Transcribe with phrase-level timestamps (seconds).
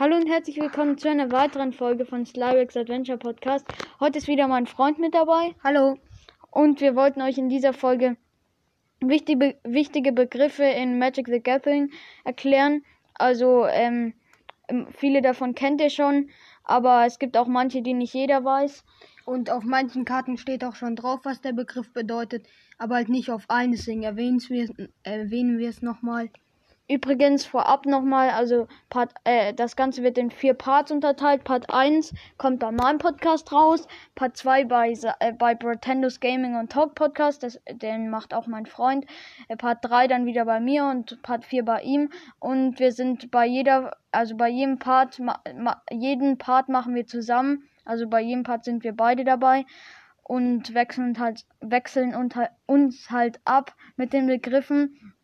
[0.00, 3.66] Hallo und herzlich willkommen zu einer weiteren Folge von Slyrex Adventure Podcast.
[4.00, 5.54] Heute ist wieder mein Freund mit dabei.
[5.62, 5.98] Hallo.
[6.50, 8.16] Und wir wollten euch in dieser Folge
[9.02, 11.90] wichtige, wichtige Begriffe in Magic the Gathering
[12.24, 12.82] erklären.
[13.12, 14.14] Also ähm,
[14.68, 16.30] ähm, viele davon kennt ihr schon,
[16.64, 18.82] aber es gibt auch manche, die nicht jeder weiß.
[19.26, 22.46] Und auf manchen Karten steht auch schon drauf, was der Begriff bedeutet,
[22.78, 24.70] aber halt nicht auf allen, deswegen erwähnen wir,
[25.02, 26.30] erwähnen wir es nochmal.
[26.90, 31.44] Übrigens vorab nochmal, also Part, äh, das Ganze wird in vier Parts unterteilt.
[31.44, 33.86] Part 1 kommt bei meinem Podcast raus,
[34.16, 38.66] Part 2 bei, äh, bei Pretendos Gaming und Talk Podcast, das, den macht auch mein
[38.66, 39.06] Freund,
[39.46, 42.10] äh, Part 3 dann wieder bei mir und Part 4 bei ihm.
[42.40, 47.06] Und wir sind bei jeder, also bei jedem Part, ma, ma, jeden Part machen wir
[47.06, 49.64] zusammen, also bei jedem Part sind wir beide dabei
[50.24, 52.16] und wechseln halt, wechseln
[52.66, 55.14] uns halt ab mit den Begriffen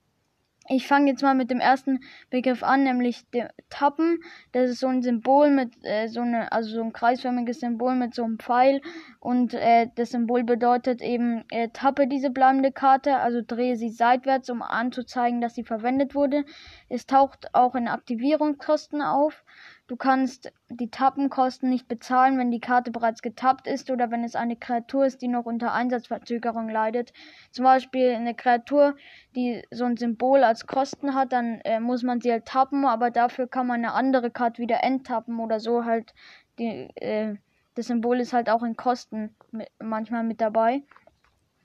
[0.69, 4.19] ich fange jetzt mal mit dem ersten Begriff an, nämlich dem Tappen.
[4.52, 8.15] Das ist so ein Symbol mit äh, so eine, also so ein kreisförmiges Symbol mit
[8.15, 8.80] so einem Pfeil.
[9.21, 14.51] Und äh, das Symbol bedeutet eben, äh, tappe diese bleibende Karte, also drehe sie seitwärts,
[14.51, 16.45] um anzuzeigen, dass sie verwendet wurde.
[16.88, 19.45] Es taucht auch in Aktivierungskosten auf.
[19.88, 24.34] Du kannst die Tappenkosten nicht bezahlen, wenn die Karte bereits getappt ist oder wenn es
[24.34, 27.12] eine Kreatur ist, die noch unter Einsatzverzögerung leidet.
[27.52, 28.96] Zum Beispiel eine Kreatur,
[29.37, 33.12] die so ein Symbol als Kosten hat, dann äh, muss man sie halt tappen, aber
[33.12, 36.15] dafür kann man eine andere Karte wieder enttappen oder so halt.
[36.59, 37.37] Die, äh,
[37.76, 40.82] das Symbol ist halt auch in Kosten mit, manchmal mit dabei.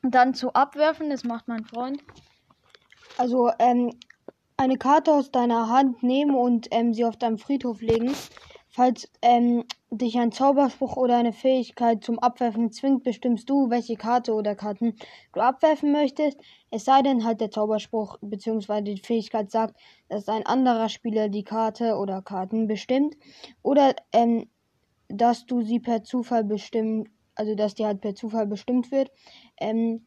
[0.04, 2.04] Und dann zu abwerfen, das macht mein Freund.
[3.18, 3.92] Also, ähm,
[4.62, 8.14] eine Karte aus deiner Hand nehmen und ähm, sie auf deinem Friedhof legen.
[8.70, 14.34] Falls ähm, dich ein Zauberspruch oder eine Fähigkeit zum Abwerfen zwingt, bestimmst du, welche Karte
[14.34, 14.96] oder Karten
[15.34, 16.40] du abwerfen möchtest.
[16.70, 18.82] Es sei denn halt der Zauberspruch bzw.
[18.82, 19.76] die Fähigkeit sagt,
[20.10, 23.18] dass ein anderer Spieler die Karte oder Karten bestimmt.
[23.64, 24.48] Oder ähm,
[25.10, 29.10] dass du sie per Zufall bestimmen, also dass die halt per Zufall bestimmt wird.
[29.60, 30.06] Ähm,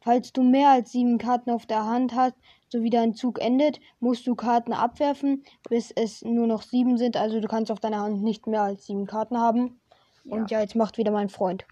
[0.00, 2.36] falls du mehr als sieben Karten auf der Hand hast,
[2.68, 7.16] sowie dein Zug endet, musst du Karten abwerfen, bis es nur noch sieben sind.
[7.16, 9.80] Also du kannst auf deiner Hand nicht mehr als sieben Karten haben.
[10.24, 10.32] Ja.
[10.32, 11.64] Und ja, jetzt macht wieder mein Freund.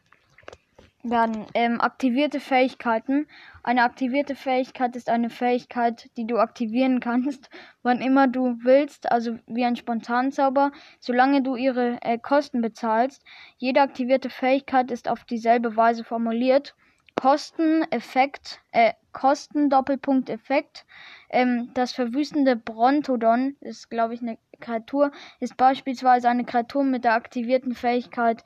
[1.07, 3.27] Dann ähm, aktivierte Fähigkeiten.
[3.63, 7.51] Eine aktivierte Fähigkeit ist eine Fähigkeit, die du aktivieren kannst,
[7.83, 13.23] wann immer du willst, also wie ein Spontanzauber, solange du ihre äh, Kosten bezahlst.
[13.59, 16.75] Jede aktivierte Fähigkeit ist auf dieselbe Weise formuliert
[17.17, 20.85] Kosteneffekt, äh, Kosten-Doppelpunkt-Effekt.
[21.31, 27.15] Ähm, das verwüstende Brontodon ist, glaube ich, eine Kreatur, ist beispielsweise eine Kreatur mit der
[27.15, 28.43] aktivierten Fähigkeit,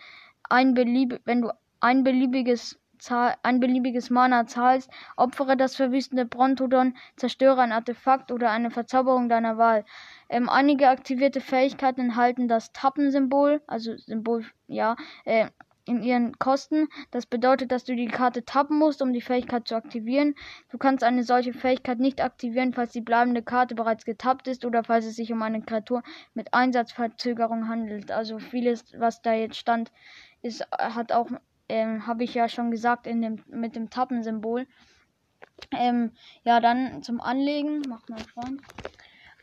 [0.48, 6.96] ein belieb wenn du ein beliebiges Zahl, ein beliebiges Mana zahlst, opfere das verwüstende Brontodon,
[7.16, 9.84] zerstöre ein Artefakt oder eine Verzauberung deiner Wahl.
[10.28, 15.46] Ähm, einige aktivierte Fähigkeiten enthalten das Tappensymbol, also Symbol, ja, äh,
[15.88, 16.88] in ihren Kosten.
[17.10, 20.34] Das bedeutet, dass du die Karte tappen musst, um die Fähigkeit zu aktivieren.
[20.70, 24.84] Du kannst eine solche Fähigkeit nicht aktivieren, falls die bleibende Karte bereits getappt ist oder
[24.84, 26.02] falls es sich um eine Kreatur
[26.34, 28.12] mit Einsatzverzögerung handelt.
[28.12, 29.90] Also vieles, was da jetzt stand,
[30.42, 31.28] ist, hat auch,
[31.68, 34.66] ähm, habe ich ja schon gesagt, in dem, mit dem Tappensymbol.
[35.72, 36.12] Ähm,
[36.44, 37.82] ja, dann zum Anlegen.
[37.88, 38.60] Mach mal Freund.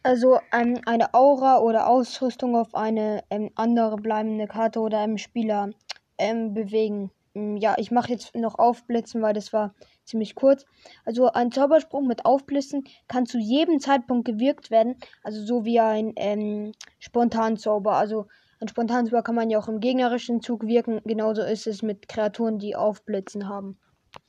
[0.06, 5.72] Also ähm, eine Aura oder Ausrüstung auf eine ähm, andere bleibende Karte oder einem Spieler
[6.18, 7.12] ähm, bewegen.
[7.34, 10.66] Mm, ja, ich mache jetzt noch Aufblitzen, weil das war ziemlich kurz.
[11.06, 14.96] Also ein Zauberspruch mit Aufblitzen kann zu jedem Zeitpunkt gewirkt werden.
[15.24, 17.94] Also so wie ein ähm, Spontanzauber.
[17.94, 18.28] Also
[18.60, 21.02] ein Spontanzauber kann man ja auch im gegnerischen Zug wirken.
[21.06, 23.78] Genauso ist es mit Kreaturen, die Aufblitzen haben.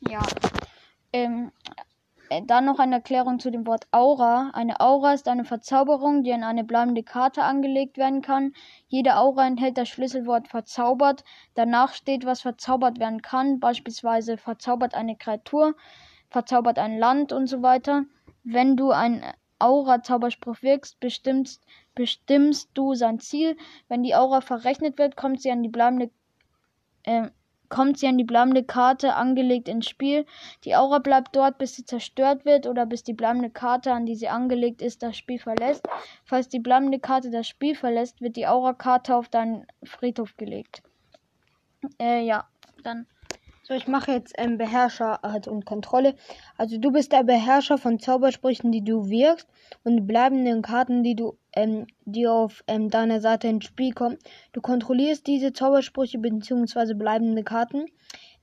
[0.01, 0.23] Ja.
[1.13, 1.66] Ähm, äh,
[2.47, 4.51] dann noch eine Erklärung zu dem Wort Aura.
[4.53, 8.53] Eine Aura ist eine Verzauberung, die an eine bleibende Karte angelegt werden kann.
[8.89, 11.25] Jede Aura enthält das Schlüsselwort verzaubert.
[11.55, 15.75] Danach steht, was verzaubert werden kann, beispielsweise verzaubert eine Kreatur,
[16.31, 18.05] verzaubert ein Land und so weiter.
[18.43, 19.23] Wenn du ein
[19.59, 21.65] Aura-Zauberspruch wirkst, bestimmst,
[21.95, 23.57] bestimmst du sein Ziel.
[23.89, 26.11] Wenn die Aura verrechnet wird, kommt sie an die bleibende
[27.05, 27.29] äh,
[27.68, 30.27] kommt sie an die bleibende Karte angelegt ins Spiel.
[30.65, 34.15] Die Aura bleibt dort, bis sie zerstört wird oder bis die bleibende Karte, an die
[34.16, 35.86] sie angelegt ist, das Spiel verlässt.
[36.24, 40.83] Falls die bleibende Karte das Spiel verlässt, wird die Aura-Karte auf deinen Friedhof gelegt.
[42.01, 42.48] Äh, ja,
[42.83, 43.07] dann
[43.66, 46.15] so, ich mache jetzt ähm, Beherrscher halt und Kontrolle.
[46.57, 49.48] Also du bist der Beherrscher von Zaubersprüchen, die du wirkst
[49.83, 54.18] und bleibenden Karten, die du, ähm, die auf ähm, deiner Seite ins Spiel kommen.
[54.53, 56.95] Du kontrollierst diese Zaubersprüche bzw.
[56.95, 57.86] bleibende Karten.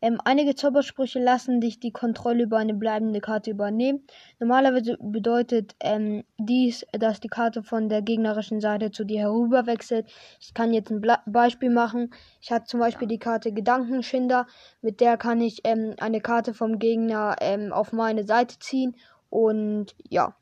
[0.04, 4.06] Ähm, einige Zaubersprüche lassen dich die Kontrolle über eine bleibende Karte übernehmen.
[4.38, 10.12] Normalerweise bedeutet ähm, dies, dass die Karte von der gegnerischen Seite zu dir herüberwechselt.
[10.42, 12.14] Ich kann jetzt ein Bla Beispiel machen.
[12.42, 14.46] Ich hatte zum Beispiel die Karte Gedankenschinder.
[14.82, 18.98] Mit der kann ich ähm, eine Karte vom Gegner ähm, auf meine Seite ziehen.
[19.30, 20.36] Und ja.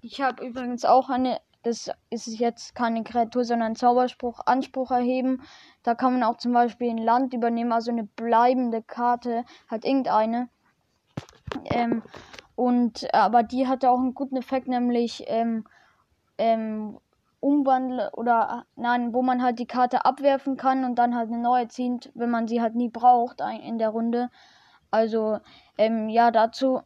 [0.00, 5.42] Ich habe übrigens auch eine das ist jetzt keine Kreatur, sondern ein Zauberspruch, Anspruch erheben.
[5.82, 10.48] Da kann man auch zum Beispiel ein Land übernehmen, also eine bleibende Karte, halt irgendeine.
[11.64, 12.02] Ähm,
[12.54, 15.64] und aber die hatte auch einen guten Effekt, nämlich ähm,
[16.38, 16.98] ähm,
[17.40, 21.68] umwandeln oder nein, wo man halt die Karte abwerfen kann und dann halt eine neue
[21.68, 24.30] zieht, wenn man sie halt nie braucht in der Runde.
[24.90, 25.38] Also
[25.76, 26.82] ähm, ja, dazu.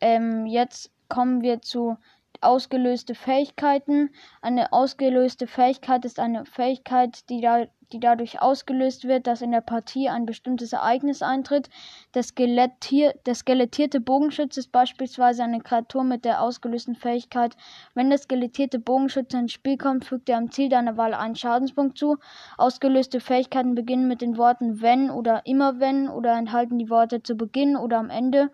[0.00, 1.96] Ähm, jetzt kommen wir zu
[2.40, 4.10] ausgelöste Fähigkeiten.
[4.42, 9.60] Eine ausgelöste Fähigkeit ist eine Fähigkeit, die, da, die dadurch ausgelöst wird, dass in der
[9.60, 11.68] Partie ein bestimmtes Ereignis eintritt.
[12.14, 17.56] Der, Skelettier, der skelettierte Bogenschütze ist beispielsweise eine Kreatur mit der ausgelösten Fähigkeit.
[17.94, 21.98] Wenn der skelettierte Bogenschütze ins Spiel kommt, fügt er am Ziel deiner Wahl einen Schadenspunkt
[21.98, 22.18] zu.
[22.56, 27.36] Ausgelöste Fähigkeiten beginnen mit den Worten wenn oder immer wenn oder enthalten die Worte zu
[27.36, 28.50] Beginn oder am Ende.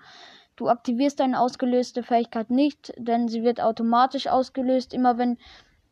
[0.56, 5.38] Du aktivierst deine ausgelöste Fähigkeit nicht, denn sie wird automatisch ausgelöst, immer wenn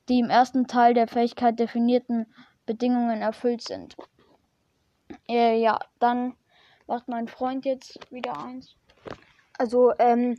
[0.08, 2.26] die im ersten Teil der Fähigkeit definierten
[2.66, 3.96] Bedingungen erfüllt sind.
[5.28, 6.34] Äh, ja, dann
[6.86, 8.76] macht mein Freund jetzt wieder eins.
[9.58, 10.38] Also, ähm,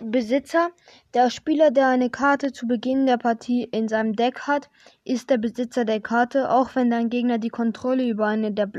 [0.00, 0.70] Besitzer.
[1.14, 4.68] Der Spieler, der eine Karte zu Beginn der Partie in seinem Deck hat,
[5.04, 8.70] ist der Besitzer der Karte, auch wenn dein Gegner die Kontrolle über eine der,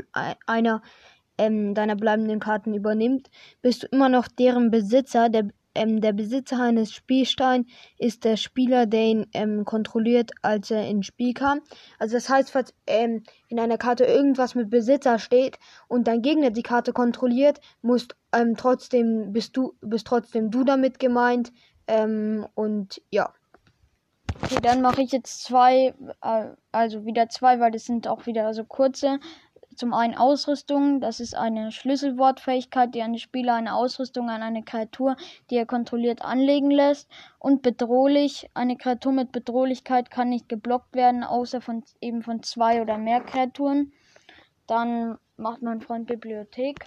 [0.46, 0.82] einer
[1.38, 3.28] ähm, deiner bleibenden Karten übernimmt,
[3.62, 5.28] bist du immer noch deren Besitzer.
[5.28, 7.66] Der, ähm, der Besitzer eines Spielsteins
[7.98, 11.60] ist der Spieler, der ihn ähm, kontrolliert, als er ins Spiel kam.
[11.98, 16.50] Also das heißt, falls ähm, in einer Karte irgendwas mit Besitzer steht und dein Gegner
[16.50, 21.52] die Karte kontrolliert, musst ähm, trotzdem bist du bist trotzdem du damit gemeint.
[21.86, 23.32] Ähm, und ja.
[24.42, 28.52] Okay, dann mache ich jetzt zwei, äh, also wieder zwei, weil das sind auch wieder
[28.52, 29.18] so kurze.
[29.76, 35.16] Zum einen Ausrüstung, das ist eine Schlüsselwortfähigkeit, die einen Spieler eine Ausrüstung an eine Kreatur,
[35.50, 37.10] die er kontrolliert, anlegen lässt.
[37.38, 42.80] Und bedrohlich, eine Kreatur mit Bedrohlichkeit kann nicht geblockt werden, außer von eben von zwei
[42.80, 43.92] oder mehr Kreaturen.
[44.66, 46.84] Dann macht mein Freund Bibliothek.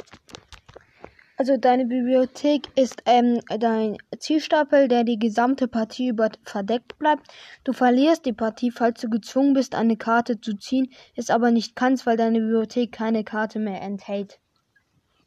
[1.39, 7.31] Also deine Bibliothek ist ähm, dein Zielstapel, der die gesamte Partie über verdeckt bleibt.
[7.63, 11.77] Du verlierst die Partie, falls du gezwungen bist, eine Karte zu ziehen, es aber nicht
[11.77, 14.41] kannst, weil deine Bibliothek keine Karte mehr enthält.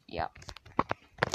[0.05, 0.29] Ja.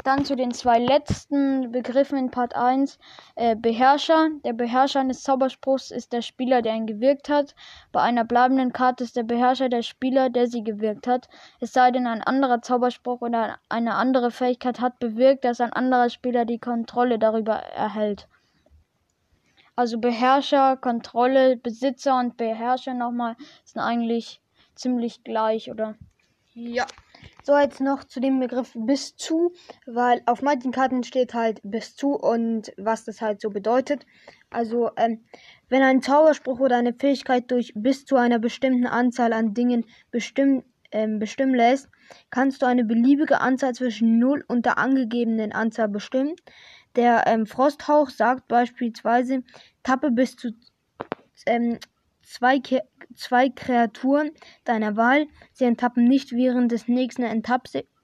[0.03, 2.99] Dann zu den zwei letzten Begriffen in Part 1.
[3.35, 4.29] Äh, Beherrscher.
[4.43, 7.53] Der Beherrscher eines Zauberspruchs ist der Spieler, der ihn gewirkt hat.
[7.91, 11.29] Bei einer bleibenden Karte ist der Beherrscher der Spieler, der sie gewirkt hat.
[11.59, 16.09] Es sei denn, ein anderer Zauberspruch oder eine andere Fähigkeit hat bewirkt, dass ein anderer
[16.09, 18.27] Spieler die Kontrolle darüber erhält.
[19.75, 24.41] Also Beherrscher, Kontrolle, Besitzer und Beherrscher nochmal sind eigentlich
[24.75, 25.95] ziemlich gleich, oder?
[26.53, 26.85] Ja.
[27.43, 29.53] So, jetzt noch zu dem Begriff bis zu,
[29.85, 34.05] weil auf manchen Karten steht halt bis zu und was das halt so bedeutet.
[34.49, 35.23] Also, ähm,
[35.69, 40.63] wenn ein Zauberspruch oder eine Fähigkeit durch bis zu einer bestimmten Anzahl an Dingen bestimmen,
[40.91, 41.89] ähm, bestimmen lässt,
[42.29, 46.35] kannst du eine beliebige Anzahl zwischen 0 und der angegebenen Anzahl bestimmen.
[46.95, 49.43] Der ähm, Frosthauch sagt beispielsweise,
[49.83, 50.51] tappe bis zu
[51.45, 51.79] ähm,
[52.29, 52.61] zwei,
[53.15, 54.31] zwei Kreaturen
[54.63, 55.27] deiner Wahl.
[55.51, 57.23] Sie enttappen nicht während des nächsten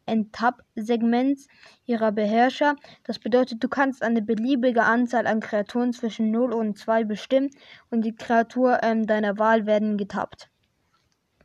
[0.08, 1.48] Enttapp-Segments
[1.86, 2.76] ihrer Beherrscher.
[3.04, 7.52] Das bedeutet, du kannst eine beliebige Anzahl an Kreaturen zwischen 0 und 2 bestimmen
[7.92, 10.50] und die Kreatur ähm, deiner Wahl werden getappt.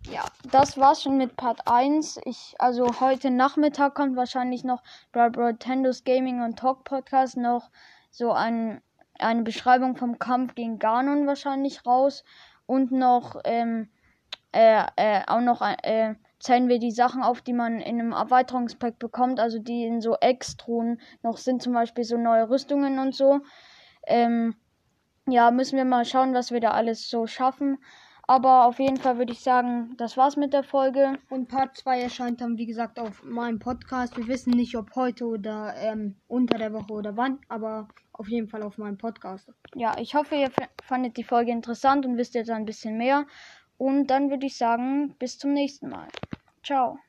[0.06, 2.20] Ja, das war's schon mit Part 1.
[2.24, 4.82] Ich, also heute Nachmittag kommt wahrscheinlich noch
[5.12, 7.70] bei Nintendo's Gaming und Talk Podcast noch
[8.10, 8.80] so ein,
[9.18, 12.24] eine Beschreibung vom Kampf gegen Ganon wahrscheinlich raus
[12.70, 13.88] und noch ähm,
[14.52, 18.96] äh, äh, auch noch äh, zählen wir die Sachen auf, die man in einem Erweiterungspack
[19.00, 23.40] bekommt, also die in so Extruhen noch sind, zum Beispiel so neue Rüstungen und so.
[24.06, 24.54] Ähm,
[25.26, 27.78] ja, müssen wir mal schauen, was wir da alles so schaffen.
[28.30, 31.18] Aber auf jeden Fall würde ich sagen, das war's mit der Folge.
[31.30, 34.16] Und Part 2 erscheint dann, wie gesagt, auf meinem Podcast.
[34.16, 38.46] Wir wissen nicht, ob heute oder ähm, unter der Woche oder wann, aber auf jeden
[38.46, 39.52] Fall auf meinem Podcast.
[39.74, 43.26] Ja, ich hoffe, ihr fandet die Folge interessant und wisst jetzt ein bisschen mehr.
[43.78, 46.06] Und dann würde ich sagen, bis zum nächsten Mal.
[46.62, 47.00] Ciao.